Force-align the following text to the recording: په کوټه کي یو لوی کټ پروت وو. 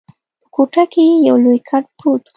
په 0.41 0.47
کوټه 0.55 0.83
کي 0.93 1.05
یو 1.27 1.35
لوی 1.43 1.59
کټ 1.69 1.83
پروت 1.97 2.23
وو. 2.25 2.29